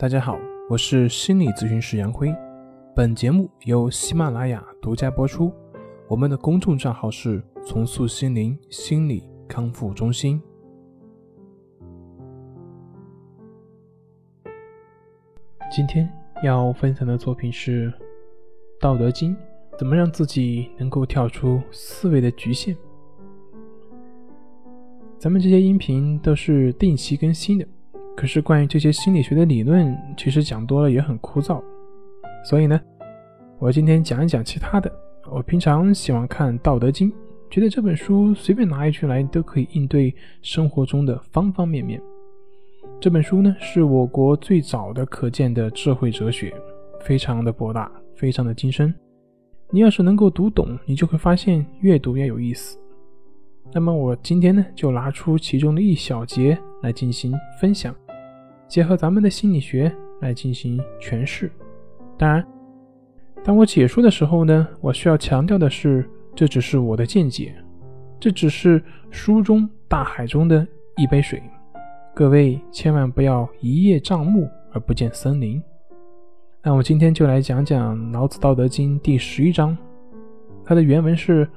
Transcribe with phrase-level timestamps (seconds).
[0.00, 0.38] 大家好，
[0.70, 2.32] 我是心理咨询师杨辉。
[2.94, 5.52] 本节目由喜马拉雅独家播出。
[6.06, 10.40] 我们的公众账号是“重塑心灵心理康复中心”。
[15.68, 16.08] 今天
[16.44, 17.90] 要分享的作品是
[18.80, 19.34] 《道德经》，
[19.76, 22.76] 怎么让自己能够跳出思维的局限？
[25.18, 27.66] 咱们这些音频都是定期更新的。
[28.18, 31.62] 可是，关于这些心理学的理论，其实讲多了也很枯燥。
[32.44, 32.80] 所以呢，
[33.60, 34.92] 我今天讲一讲其他的。
[35.30, 37.08] 我平常喜欢看《道德经》，
[37.48, 40.12] 觉得这本书随便拿一句来都可以应对
[40.42, 42.02] 生活中的方方面面。
[43.00, 46.52] 这本书呢，是我国最早的可见的智慧哲学，
[47.04, 48.92] 非常的博大，非常的精深。
[49.70, 52.76] 你要是能够读懂，你就会发现越读越有意思。
[53.72, 57.94] 那么我今天呢，就拿出其中的一小节来进行分享。
[58.68, 59.90] 结合咱们的心理学
[60.20, 61.50] 来进行诠释。
[62.18, 62.46] 当然，
[63.42, 67.54] 当我解说的时候呢，我需要强调的是，这只是我的见解，
[68.20, 70.66] 这只是书中大海中的
[70.98, 71.42] 一杯水。
[72.14, 75.62] 各位千万不要一叶障目而不见森林。
[76.62, 79.74] 那我今天就来讲讲《老子·道德经》第十一章，
[80.62, 81.48] 它的原文是：“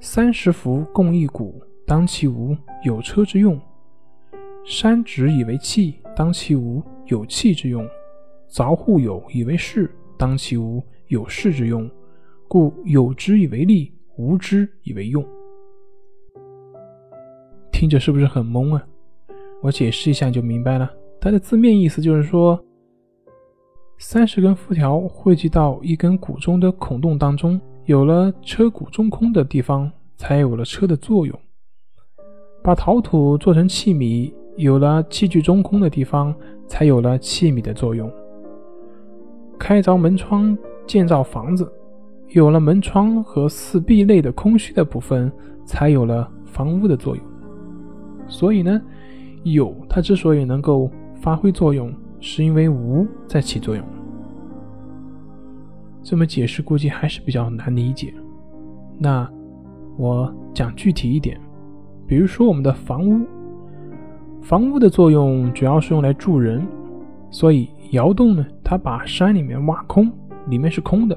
[0.00, 1.52] 三十辐共一毂，
[1.86, 3.56] 当其无，有车之用；
[4.64, 7.88] 山直以为器。”当其无有器之用，
[8.50, 11.90] 凿户有以为室，当其无有室之用，
[12.46, 15.26] 故有之以为利，无之以为用。
[17.72, 18.86] 听着是不是很懵啊？
[19.62, 20.92] 我解释一下就明白了。
[21.22, 22.62] 它的字面意思就是说，
[23.96, 31.40] 三十根辐条汇集到一根毂中的孔洞当中，有了车毂中空的地方，才有了车的作用。
[32.62, 34.30] 把陶土做成器皿。
[34.60, 36.34] 有了器具中空的地方，
[36.66, 38.12] 才有了器皿的作用。
[39.58, 41.66] 开凿门窗建造房子，
[42.28, 45.32] 有了门窗和四壁内的空虚的部分，
[45.64, 47.24] 才有了房屋的作用。
[48.28, 48.78] 所以呢，
[49.44, 51.90] 有它之所以能够发挥作用，
[52.20, 53.82] 是因为无在起作用。
[56.02, 58.12] 这么解释估计还是比较难理解。
[58.98, 59.26] 那
[59.96, 61.40] 我讲具体一点，
[62.06, 63.26] 比如说我们的房屋。
[64.42, 66.66] 房屋的作用主要是用来住人，
[67.30, 70.10] 所以窑洞呢，它把山里面挖空，
[70.48, 71.16] 里面是空的，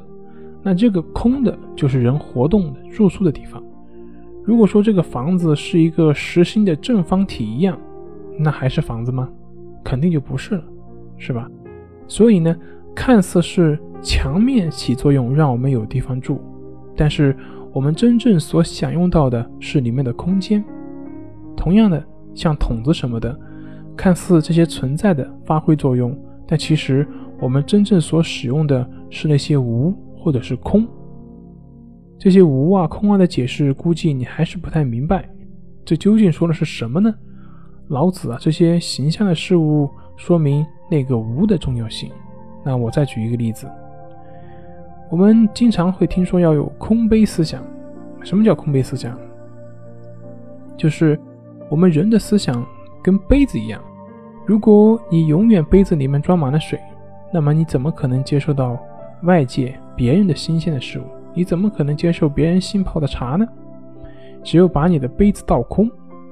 [0.61, 3.63] 那这个空的就是人活动的、住宿的地方。
[4.43, 7.77] 如果说这个房子是一个实心的正方体一样，
[8.37, 9.27] 那还是房子吗？
[9.83, 10.63] 肯定就不是了，
[11.17, 11.49] 是吧？
[12.07, 12.55] 所以呢，
[12.93, 16.39] 看似是墙面起作用让我们有地方住，
[16.95, 17.35] 但是
[17.71, 20.63] 我们真正所享用到的是里面的空间。
[21.55, 22.03] 同样的。
[22.35, 23.37] 像筒子什么的，
[23.95, 26.17] 看似这些存在的发挥作用，
[26.47, 27.07] 但其实
[27.39, 30.87] 我们真正所使用的是那些无或者是空。
[32.17, 35.29] 这些无啊、空啊的解释，估计你还是不太明白，
[35.85, 37.13] 这究竟说的是什么呢？
[37.89, 42.09] 老子啊，这些形象的事物说明那个无的重要性。
[42.63, 43.67] 那我再举一个例子，
[45.11, 47.61] 我们经常会听说要有空杯思想。
[48.23, 49.17] 什么叫空杯思想？
[50.77, 51.19] 就是。
[51.73, 52.63] 我们人的思想
[53.01, 53.81] 跟杯子一样，
[54.45, 56.79] 如果你永远杯子里面装满了水，
[57.33, 58.77] 那么你怎么可能接受到
[59.23, 61.03] 外界别人的新鲜的事物？
[61.33, 63.47] 你怎么可能接受别人新泡的茶呢？
[64.43, 65.89] 只有把你的杯子倒空，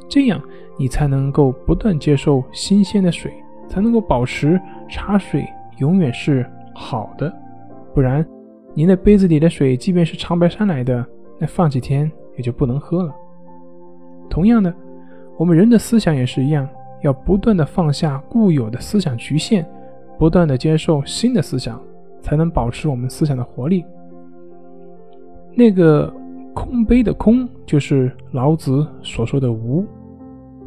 [0.07, 0.39] 这样
[0.77, 3.33] 你才能够不断接受新鲜的水，
[3.67, 5.43] 才能够保持茶水
[5.79, 7.33] 永远是好的。
[7.95, 8.23] 不然，
[8.75, 11.03] 您的杯子里的水即便是长白山来的，
[11.39, 13.11] 那放几天也就不能喝了。
[14.29, 14.71] 同样的。
[15.37, 16.67] 我们人的思想也是一样，
[17.01, 19.65] 要不断的放下固有的思想局限，
[20.19, 21.81] 不断的接受新的思想，
[22.21, 23.83] 才能保持我们思想的活力。
[25.55, 26.13] 那个
[26.53, 29.85] 空杯的空，就是老子所说的无，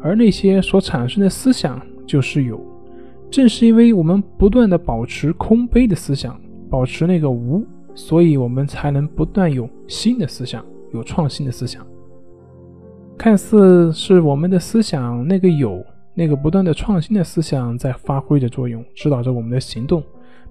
[0.01, 2.59] 而那些所产生的思想就是有。
[3.31, 6.39] 正是因为我们不断的保持空杯的思想，
[6.69, 7.65] 保持那个无，
[7.95, 10.63] 所以我们才能不断有新的思想，
[10.93, 11.85] 有创新的思想。
[13.17, 15.83] 看似是我们的思想那个有
[16.13, 20.03] 那个不断的创新的思想在发挥着作用，指导着我们的行动，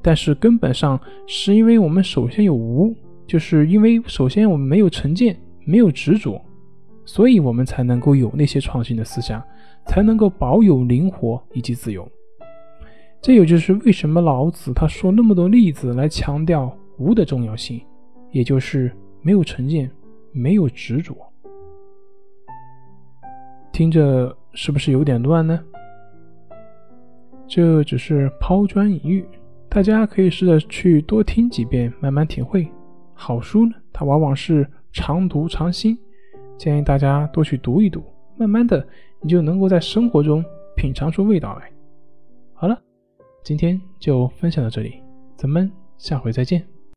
[0.03, 2.95] 但是根本上是因为我们首先有无，
[3.27, 6.41] 就是因为首先我们没有成见，没有执着，
[7.05, 9.43] 所以我们才能够有那些创新的思想，
[9.87, 12.09] 才能够保有灵活以及自由。
[13.21, 17.81] 这也就是为什么老子他说那么多例子来强调无的重要性，
[18.33, 18.91] 也就是
[19.23, 19.91] 没有成见，
[20.33, 21.15] 没有执着。
[23.75, 25.61] 听着是不是有点乱呢？
[27.49, 29.27] 这只是抛砖引玉，
[29.69, 32.71] 大家可以试着去多听几遍，慢慢体会。
[33.15, 35.99] 好书呢，它往往是常读常新，
[36.57, 38.01] 建议大家多去读一读，
[38.37, 38.87] 慢慢的，
[39.21, 40.45] 你就能够在生活中
[40.77, 41.69] 品尝出味道来。
[42.53, 42.81] 好了，
[43.43, 45.03] 今天就分享到这里，
[45.35, 45.69] 咱们
[45.99, 46.74] 下回再见。